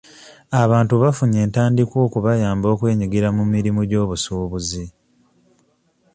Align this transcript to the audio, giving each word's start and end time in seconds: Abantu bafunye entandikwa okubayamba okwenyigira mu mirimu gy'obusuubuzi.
Abantu 0.63 0.93
bafunye 1.03 1.37
entandikwa 1.45 1.97
okubayamba 2.07 2.67
okwenyigira 2.73 3.27
mu 3.37 3.43
mirimu 3.53 3.81
gy'obusuubuzi. 3.89 4.83